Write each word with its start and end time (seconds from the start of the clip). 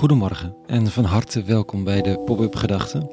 Goedemorgen 0.00 0.56
en 0.66 0.86
van 0.86 1.04
harte 1.04 1.42
welkom 1.42 1.84
bij 1.84 2.02
de 2.02 2.18
Pop-up 2.18 2.54
Gedachten. 2.56 3.10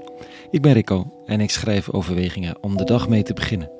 Ik 0.52 0.62
ben 0.62 0.74
Rico 0.74 1.24
en 1.26 1.42
ik 1.42 1.50
schrijf 1.50 1.90
overwegingen 1.90 2.64
om 2.64 2.78
de 2.78 2.84
dag 2.84 3.10
mee 3.10 3.24
te 3.24 3.34
beginnen. 3.34 3.72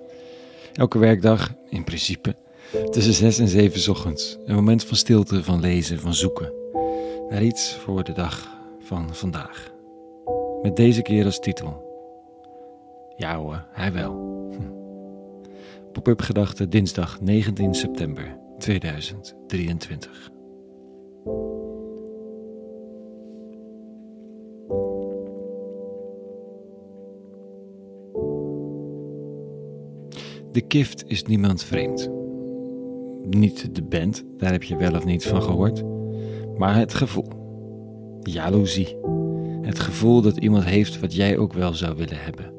Elke 0.74 0.98
werkdag, 0.98 1.54
in 1.70 1.84
principe, 1.84 2.36
tussen 2.90 3.14
6 3.14 3.40
en 3.40 3.48
7 3.48 3.92
ochtends. 3.92 4.38
Een 4.46 4.56
moment 4.56 4.84
van 4.84 4.98
stilte, 4.98 5.44
van 5.44 5.60
lezen, 5.60 6.00
van 6.00 6.14
zoeken. 6.14 6.54
Naar 7.30 7.44
iets 7.44 7.76
voor 7.76 8.04
de 8.04 8.14
dag 8.14 8.58
van 8.80 9.16
vandaag. 9.16 9.72
Met 10.62 10.76
deze 10.76 11.02
keer 11.02 11.26
als 11.26 11.40
titel. 11.40 11.86
Ja 13.16 13.38
hoor, 13.38 13.66
hij 13.72 13.94
wel. 13.94 14.14
Pop-up 15.94 16.22
Gedachten 16.22 16.70
dinsdag 16.70 17.22
19 17.22 17.74
september 17.74 18.38
2023. 18.58 20.36
De 30.58 30.64
Kift 30.64 31.04
is 31.08 31.24
niemand 31.24 31.64
vreemd. 31.64 32.10
Niet 33.30 33.76
de 33.76 33.82
band, 33.84 34.24
daar 34.38 34.52
heb 34.52 34.64
je 34.64 34.76
wel 34.76 34.96
of 34.96 35.06
niet 35.06 35.26
van 35.26 35.42
gehoord, 35.42 35.84
maar 36.58 36.76
het 36.76 36.94
gevoel. 36.94 37.28
Jaloezie. 38.22 38.98
Het 39.62 39.80
gevoel 39.80 40.22
dat 40.22 40.38
iemand 40.38 40.64
heeft 40.64 41.00
wat 41.00 41.16
jij 41.16 41.38
ook 41.38 41.54
wel 41.54 41.74
zou 41.74 41.96
willen 41.96 42.18
hebben. 42.20 42.54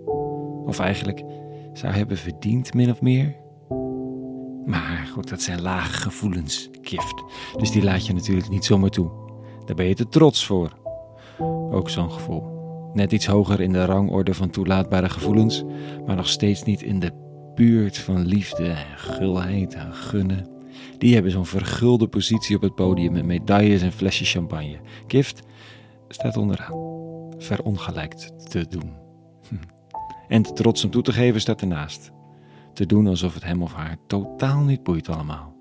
Of 0.67 0.79
eigenlijk 0.79 1.25
zou 1.73 1.93
hebben 1.93 2.17
verdiend, 2.17 2.75
min 2.75 2.91
of 2.91 3.01
meer. 3.01 3.37
Maar 4.67 5.09
goed, 5.13 5.29
dat 5.29 5.43
zijn 5.43 5.63
lage 5.63 5.93
gevoelens, 5.93 6.71
Kift. 6.83 7.23
Dus 7.57 7.71
die 7.71 7.83
laat 7.83 8.07
je 8.07 8.15
natuurlijk 8.15 8.49
niet 8.49 8.65
zomaar 8.65 8.91
toe. 8.91 9.11
Daar 9.65 9.77
ben 9.77 9.87
je 9.87 9.95
te 9.95 10.09
trots 10.09 10.47
voor. 10.47 10.79
Ook 11.71 11.91
zo'n 11.91 12.11
gevoel. 12.11 12.43
Net 12.95 13.13
iets 13.13 13.27
hoger 13.27 13.61
in 13.61 13.73
de 13.73 13.85
rangorde 13.85 14.35
van 14.35 14.51
toelaatbare 14.51 15.09
gevoelens, 15.09 15.65
maar 16.07 16.17
nog 16.17 16.29
steeds 16.29 16.63
niet 16.63 16.83
in 16.83 17.01
de 17.01 17.27
buurt 17.59 17.99
van 17.99 18.27
liefde 18.27 18.69
en 18.69 18.99
gulheid 18.99 19.75
en 19.75 19.95
gunnen. 19.95 20.49
Die 20.99 21.15
hebben 21.15 21.33
zo'n 21.33 21.47
vergulde 21.47 22.09
positie 22.09 22.57
op 22.57 22.63
het 22.63 22.75
podium 22.75 23.13
met 23.13 23.25
medailles 23.25 23.83
en 23.83 23.93
flesjes 23.93 24.31
champagne. 24.31 24.81
Kift 25.07 25.43
staat 26.09 26.37
onderaan, 26.37 26.73
verongelijkt 27.39 28.51
te 28.51 28.67
doen. 28.69 28.93
Hm. 29.49 29.55
En 30.29 30.43
te 30.43 30.53
trots 30.53 30.85
om 30.85 30.91
toe 30.91 31.03
te 31.03 31.13
geven 31.13 31.41
staat 31.41 31.61
ernaast. 31.61 32.11
Te 32.75 32.87
doen 32.87 33.07
alsof 33.07 33.35
het 33.35 33.45
hem 33.45 33.63
of 33.63 33.73
haar 33.73 33.97
totaal 34.07 34.61
niet 34.61 34.83
boeit 34.83 35.09
allemaal. 35.09 35.57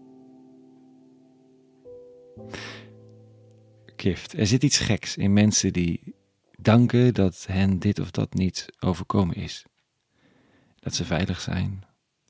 Kift, 3.96 4.38
er 4.38 4.48
zit 4.48 4.64
iets 4.64 4.80
geks 4.80 5.18
in 5.18 5.34
mensen 5.34 5.74
die 5.74 6.16
danken 6.58 7.14
dat 7.14 7.46
hen 7.48 7.80
dit 7.80 8.00
of 8.00 8.12
dat 8.12 8.34
niet 8.34 8.66
overkomen 8.80 9.36
is. 9.36 9.66
Dat 10.80 10.96
ze 10.96 11.06
veilig 11.06 11.42
zijn, 11.42 11.86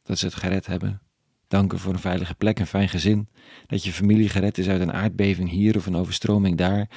dat 0.08 0.17
ze 0.17 0.25
het 0.25 0.36
gered 0.36 0.66
hebben. 0.66 1.02
Danken 1.47 1.80
voor 1.80 1.94
een 1.94 2.00
veilige 2.00 2.36
plek, 2.36 2.59
een 2.59 2.67
fijn 2.67 2.89
gezin. 2.89 3.27
Dat 3.67 3.83
je 3.83 3.94
familie 3.94 4.30
gered 4.30 4.58
is 4.58 4.67
uit 4.67 4.81
een 4.81 4.94
aardbeving 4.94 5.49
hier 5.49 5.75
of 5.75 5.86
een 5.86 5.95
overstroming 5.95 6.58
daar. 6.58 6.89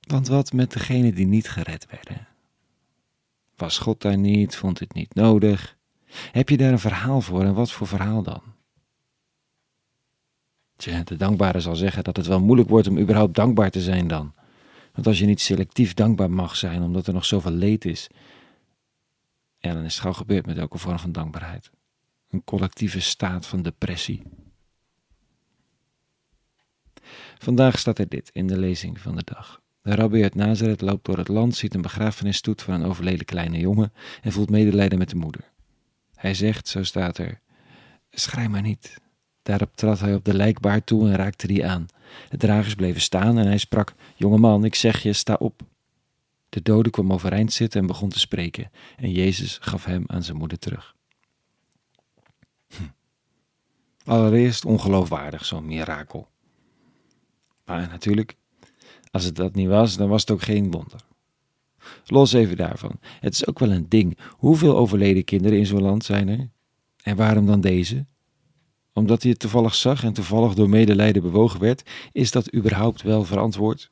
Want 0.00 0.28
wat 0.28 0.52
met 0.52 0.72
degenen 0.72 1.14
die 1.14 1.26
niet 1.26 1.48
gered 1.48 1.86
werden? 1.90 2.26
Was 3.56 3.78
God 3.78 4.00
daar 4.00 4.18
niet? 4.18 4.56
Vond 4.56 4.78
het 4.78 4.94
niet 4.94 5.14
nodig? 5.14 5.76
Heb 6.32 6.48
je 6.48 6.56
daar 6.56 6.72
een 6.72 6.78
verhaal 6.78 7.20
voor 7.20 7.44
en 7.44 7.54
wat 7.54 7.72
voor 7.72 7.86
verhaal 7.86 8.22
dan? 8.22 8.42
De 11.04 11.16
dankbare 11.16 11.60
zal 11.60 11.76
zeggen 11.76 12.04
dat 12.04 12.16
het 12.16 12.26
wel 12.26 12.40
moeilijk 12.40 12.68
wordt 12.68 12.86
om 12.86 12.98
überhaupt 12.98 13.34
dankbaar 13.34 13.70
te 13.70 13.80
zijn 13.80 14.08
dan. 14.08 14.34
Want 14.92 15.06
als 15.06 15.18
je 15.18 15.26
niet 15.26 15.40
selectief 15.40 15.94
dankbaar 15.94 16.30
mag 16.30 16.56
zijn 16.56 16.82
omdat 16.82 17.06
er 17.06 17.12
nog 17.12 17.24
zoveel 17.24 17.52
leed 17.52 17.84
is, 17.84 18.08
ja, 19.58 19.74
dan 19.74 19.84
is 19.84 19.92
het 19.94 20.02
gauw 20.02 20.12
gebeurd 20.12 20.46
met 20.46 20.58
elke 20.58 20.78
vorm 20.78 20.98
van 20.98 21.12
dankbaarheid. 21.12 21.70
Een 22.30 22.44
collectieve 22.44 23.00
staat 23.00 23.46
van 23.46 23.62
depressie. 23.62 24.22
Vandaag 27.38 27.78
staat 27.78 27.98
er 27.98 28.08
dit 28.08 28.30
in 28.32 28.46
de 28.46 28.58
lezing 28.58 29.00
van 29.00 29.16
de 29.16 29.24
dag. 29.24 29.60
De 29.82 29.94
rabbi 29.94 30.22
uit 30.22 30.34
Nazareth 30.34 30.80
loopt 30.80 31.04
door 31.04 31.18
het 31.18 31.28
land, 31.28 31.56
ziet 31.56 31.74
een 31.74 31.82
begrafenisstoet 31.82 32.62
van 32.62 32.74
een 32.74 32.84
overleden 32.84 33.24
kleine 33.24 33.58
jongen 33.58 33.92
en 34.22 34.32
voelt 34.32 34.50
medelijden 34.50 34.98
met 34.98 35.10
de 35.10 35.16
moeder. 35.16 35.52
Hij 36.14 36.34
zegt, 36.34 36.68
zo 36.68 36.82
staat 36.82 37.18
er, 37.18 37.40
schrij 38.10 38.48
maar 38.48 38.62
niet. 38.62 38.96
Daarop 39.42 39.76
trad 39.76 40.00
hij 40.00 40.14
op 40.14 40.24
de 40.24 40.34
lijkbaar 40.34 40.84
toe 40.84 41.08
en 41.08 41.16
raakte 41.16 41.46
die 41.46 41.66
aan. 41.66 41.86
De 42.28 42.36
dragers 42.36 42.74
bleven 42.74 43.00
staan 43.00 43.38
en 43.38 43.46
hij 43.46 43.58
sprak, 43.58 43.94
jongeman, 44.14 44.64
ik 44.64 44.74
zeg 44.74 45.02
je, 45.02 45.12
sta 45.12 45.34
op. 45.34 45.62
De 46.48 46.62
dode 46.62 46.90
kwam 46.90 47.12
overeind 47.12 47.52
zitten 47.52 47.80
en 47.80 47.86
begon 47.86 48.08
te 48.08 48.18
spreken, 48.18 48.70
en 48.96 49.10
Jezus 49.10 49.58
gaf 49.60 49.84
hem 49.84 50.04
aan 50.06 50.22
zijn 50.22 50.36
moeder 50.36 50.58
terug. 50.58 50.94
Hm. 52.68 52.82
Allereerst 54.04 54.64
ongeloofwaardig, 54.64 55.44
zo'n 55.44 55.66
mirakel. 55.66 56.28
Maar 57.64 57.88
natuurlijk, 57.88 58.36
als 59.10 59.24
het 59.24 59.36
dat 59.36 59.54
niet 59.54 59.68
was, 59.68 59.96
dan 59.96 60.08
was 60.08 60.20
het 60.20 60.30
ook 60.30 60.42
geen 60.42 60.70
wonder. 60.70 61.06
Los 62.06 62.32
even 62.32 62.56
daarvan. 62.56 62.98
Het 63.20 63.32
is 63.32 63.46
ook 63.46 63.58
wel 63.58 63.70
een 63.70 63.88
ding. 63.88 64.18
Hoeveel 64.30 64.76
overleden 64.76 65.24
kinderen 65.24 65.58
in 65.58 65.66
zo'n 65.66 65.82
land 65.82 66.04
zijn 66.04 66.28
er? 66.28 66.48
En 67.02 67.16
waarom 67.16 67.46
dan 67.46 67.60
deze? 67.60 68.06
Omdat 68.92 69.22
hij 69.22 69.30
het 69.30 69.40
toevallig 69.40 69.74
zag 69.74 70.04
en 70.04 70.12
toevallig 70.12 70.54
door 70.54 70.68
medelijden 70.68 71.22
bewogen 71.22 71.60
werd, 71.60 71.90
is 72.12 72.30
dat 72.30 72.54
überhaupt 72.54 73.02
wel 73.02 73.24
verantwoord? 73.24 73.90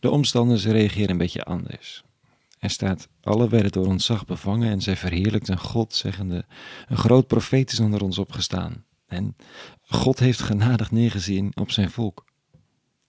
De 0.00 0.10
omstanders 0.10 0.64
reageren 0.64 1.10
een 1.10 1.16
beetje 1.16 1.44
anders. 1.44 2.04
Er 2.58 2.70
staat, 2.70 3.08
alle 3.22 3.48
werden 3.48 3.72
door 3.72 3.86
ontzag 3.86 4.24
bevangen 4.24 4.70
en 4.70 4.80
zij 4.80 4.96
verheerlijkten 4.96 5.58
God, 5.58 5.94
zeggende, 5.94 6.44
een 6.88 6.96
groot 6.96 7.26
profeet 7.26 7.72
is 7.72 7.80
onder 7.80 8.02
ons 8.02 8.18
opgestaan. 8.18 8.84
En 9.06 9.36
God 9.82 10.18
heeft 10.18 10.40
genadig 10.40 10.90
neergezien 10.90 11.52
op 11.54 11.70
zijn 11.70 11.90
volk. 11.90 12.24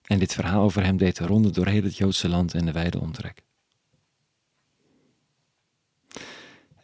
En 0.02 0.18
dit 0.18 0.34
verhaal 0.34 0.62
over 0.62 0.84
hem 0.84 0.96
deed 0.96 1.16
de 1.16 1.26
ronde 1.26 1.50
door 1.50 1.66
heel 1.66 1.82
het 1.82 1.96
Joodse 1.96 2.28
land 2.28 2.54
en 2.54 2.64
de 2.64 2.72
wijde 2.72 3.00
omtrek. 3.00 3.42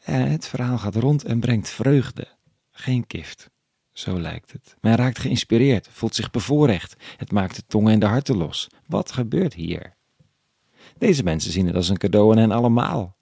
En 0.04 0.31
het 0.31 0.48
verhaal 0.48 0.78
gaat 0.78 0.97
rond 0.97 1.25
en 1.25 1.41
brengt 1.41 1.71
vreugde, 1.71 2.28
geen 2.71 3.06
kift. 3.06 3.50
Zo 3.94 4.21
lijkt 4.21 4.53
het. 4.53 4.77
Men 4.81 4.94
raakt 4.94 5.19
geïnspireerd, 5.19 5.88
voelt 5.91 6.15
zich 6.15 6.31
bevoorrecht. 6.31 6.97
Het 7.16 7.32
maakt 7.32 7.56
de 7.56 7.62
tongen 7.66 7.93
en 7.93 7.99
de 7.99 8.06
harten 8.06 8.37
los. 8.37 8.69
Wat 8.87 9.12
gebeurt 9.12 9.55
hier? 9.55 9.94
Deze 10.99 11.22
mensen 11.22 11.53
zien 11.53 11.66
het 11.66 11.77
als 11.77 11.88
een 11.88 11.97
cadeau 11.97 12.33
aan 12.33 12.38
hen 12.38 12.50
allemaal. 12.50 13.16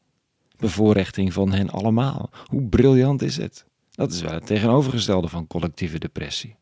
Bevoorrechting 0.56 1.32
van 1.32 1.52
hen 1.52 1.70
allemaal. 1.70 2.30
Hoe 2.46 2.62
briljant 2.62 3.22
is 3.22 3.36
het? 3.36 3.64
Dat 3.90 4.12
is 4.12 4.20
wel 4.20 4.32
het 4.32 4.46
tegenovergestelde 4.46 5.28
van 5.28 5.46
collectieve 5.46 5.98
depressie. 5.98 6.56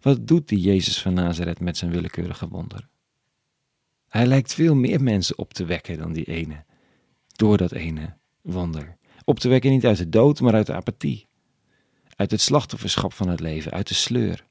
Wat 0.00 0.26
doet 0.26 0.48
die 0.48 0.60
Jezus 0.60 1.02
van 1.02 1.14
Nazareth 1.14 1.60
met 1.60 1.76
zijn 1.76 1.90
willekeurige 1.90 2.48
wonder? 2.48 2.88
Hij 4.08 4.26
lijkt 4.26 4.54
veel 4.54 4.74
meer 4.74 5.02
mensen 5.02 5.38
op 5.38 5.52
te 5.52 5.64
wekken 5.64 5.98
dan 5.98 6.12
die 6.12 6.24
ene. 6.24 6.64
Door 7.26 7.56
dat 7.56 7.72
ene 7.72 8.16
wonder. 8.40 8.96
Op 9.24 9.38
te 9.38 9.48
wekken 9.48 9.70
niet 9.70 9.86
uit 9.86 9.98
de 9.98 10.08
dood, 10.08 10.40
maar 10.40 10.54
uit 10.54 10.66
de 10.66 10.74
apathie. 10.74 11.26
Uit 12.16 12.30
het 12.30 12.40
slachtofferschap 12.40 13.12
van 13.12 13.28
het 13.28 13.40
leven, 13.40 13.72
uit 13.72 13.88
de 13.88 13.94
sleur. 13.94 14.44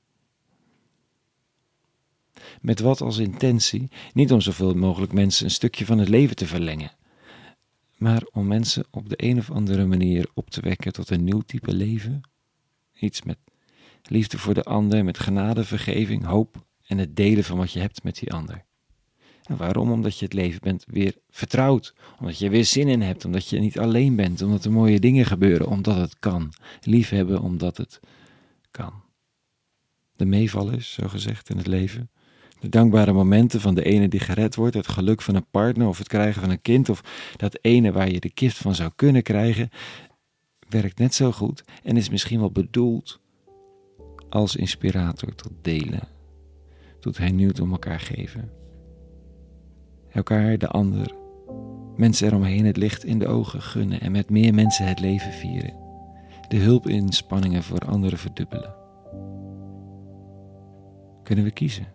Met 2.62 2.80
wat 2.80 3.02
als 3.02 3.18
intentie? 3.18 3.90
Niet 4.14 4.32
om 4.32 4.42
zoveel 4.42 4.74
mogelijk 4.74 5.14
mensen 5.14 5.46
een 5.46 5.52
stukje 5.52 5.86
van 5.86 5.98
het 5.98 6.10
leven 6.10 6.36
te 6.36 6.48
verlengen, 6.48 6.92
maar 7.98 8.24
om 8.32 8.48
mensen 8.48 8.86
op 8.92 9.10
de 9.10 9.24
een 9.24 9.38
of 9.38 9.52
andere 9.52 9.86
manier 9.86 10.30
op 10.34 10.50
te 10.50 10.62
wekken 10.62 10.94
tot 10.94 11.10
een 11.10 11.24
nieuw 11.24 11.42
type 11.42 11.74
leven. 11.74 12.22
Iets 12.94 13.22
met 13.22 13.38
liefde 14.04 14.38
voor 14.38 14.54
de 14.54 14.64
ander, 14.64 15.04
met 15.04 15.20
genade, 15.20 15.64
vergeving, 15.64 16.26
hoop 16.26 16.66
en 16.86 16.98
het 16.98 17.16
delen 17.16 17.44
van 17.44 17.58
wat 17.58 17.72
je 17.72 17.80
hebt 17.80 18.04
met 18.04 18.20
die 18.20 18.34
ander. 18.34 18.66
En 19.44 19.58
waarom? 19.58 19.92
Omdat 19.92 20.18
je 20.18 20.26
het 20.26 20.34
leven 20.34 20.60
bent 20.64 20.86
weer 20.88 21.16
vertrouwd. 21.30 21.94
Omdat 22.20 22.40
je 22.40 22.50
weer 22.50 22.66
zin 22.66 22.88
in 22.88 23.02
hebt. 23.02 23.26
Omdat 23.26 23.48
je 23.48 23.60
niet 23.60 23.80
alleen 23.80 24.16
bent. 24.16 24.42
Omdat 24.42 24.66
er 24.66 24.72
mooie 24.72 25.00
dingen 25.00 25.26
gebeuren. 25.26 25.68
Omdat 25.68 25.96
het 25.96 26.20
kan. 26.20 26.54
Liefhebben 26.82 27.42
omdat 27.42 27.78
het 27.78 28.00
kan. 28.72 28.94
De 30.16 30.26
meevallers, 30.26 30.94
zo 30.94 31.08
gezegd, 31.08 31.50
in 31.50 31.58
het 31.58 31.68
leven. 31.68 32.10
De 32.60 32.70
dankbare 32.70 33.14
momenten 33.14 33.62
van 33.62 33.76
de 33.76 33.84
ene 33.84 34.08
die 34.08 34.20
gered 34.20 34.56
wordt. 34.56 34.76
Het 34.76 34.88
geluk 34.88 35.22
van 35.22 35.36
een 35.36 35.50
partner 35.52 35.88
of 35.88 35.98
het 35.98 36.08
krijgen 36.08 36.42
van 36.42 36.50
een 36.50 36.62
kind. 36.62 36.90
Of 36.90 37.04
dat 37.38 37.58
ene 37.62 37.92
waar 37.92 38.12
je 38.12 38.20
de 38.20 38.34
kift 38.34 38.58
van 38.58 38.76
zou 38.76 38.92
kunnen 38.96 39.24
krijgen. 39.24 39.70
Werkt 40.70 41.00
net 41.00 41.14
zo 41.14 41.32
goed. 41.32 41.64
En 41.84 41.98
is 41.98 42.10
misschien 42.10 42.40
wel 42.40 42.52
bedoeld 42.52 43.20
als 44.30 44.56
inspirator 44.56 45.36
tot 45.36 45.52
delen. 45.62 46.08
Tot 47.00 47.18
hernieuwd 47.18 47.60
om 47.60 47.72
elkaar 47.72 48.00
geven 48.00 48.62
elkaar, 50.14 50.58
de 50.58 50.68
ander, 50.68 51.16
mensen 51.96 52.28
eromheen 52.28 52.66
het 52.66 52.78
licht 52.78 53.04
in 53.04 53.20
de 53.20 53.28
ogen 53.28 53.62
gunnen 53.62 54.02
en 54.02 54.12
met 54.12 54.30
meer 54.30 54.54
mensen 54.54 54.88
het 54.88 55.00
leven 55.00 55.32
vieren. 55.32 55.74
De 56.48 56.58
hulpinspanningen 56.58 57.64
voor 57.64 57.80
anderen 57.80 58.20
verdubbelen. 58.20 58.82
kunnen 61.24 61.44
we 61.44 61.52
kiezen. 61.52 61.88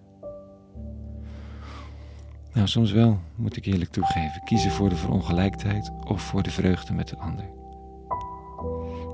Nou, 2.53 2.69
soms 2.69 2.93
wel, 2.93 3.19
moet 3.35 3.57
ik 3.57 3.67
eerlijk 3.67 3.91
toegeven. 3.91 4.43
Kiezen 4.45 4.71
voor 4.71 4.89
de 4.89 4.97
verongelijkheid 4.97 5.93
of 6.05 6.23
voor 6.23 6.43
de 6.43 6.51
vreugde 6.51 6.93
met 6.93 7.09
de 7.09 7.17
ander. 7.17 7.45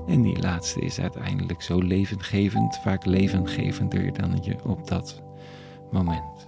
En 0.07 0.21
die 0.21 0.39
laatste 0.39 0.81
is 0.81 0.99
uiteindelijk 0.99 1.61
zo 1.61 1.79
levendgevend, 1.79 2.77
vaak 2.77 3.05
levendgevender 3.05 4.13
dan 4.13 4.37
je 4.41 4.63
op 4.63 4.87
dat 4.87 5.23
moment 5.91 6.47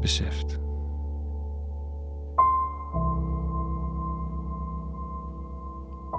beseft. 0.00 0.67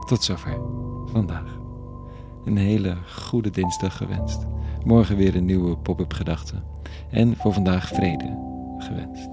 Tot 0.10 0.24
zover 0.24 0.60
vandaag. 1.06 1.58
Een 2.46 2.58
hele 2.58 2.98
goede 3.08 3.50
dinsdag 3.50 3.98
gewenst. 3.98 4.48
Morgen 4.84 5.16
weer 5.16 5.36
een 5.36 5.46
nieuwe 5.46 5.78
pop-up 5.78 6.14
gedachte. 6.14 6.56
En 7.12 7.36
voor 7.36 7.54
vandaag 7.54 7.88
vrede 7.88 8.38
gewenst. 8.78 9.30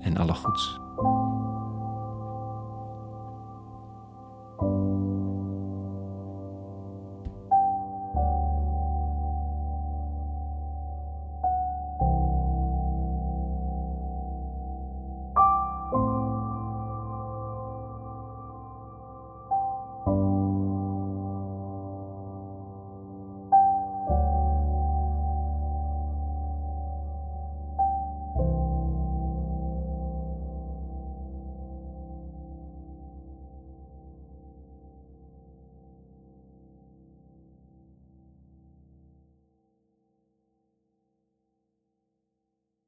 En 0.00 0.16
alle 0.16 0.34
goeds. 0.34 0.80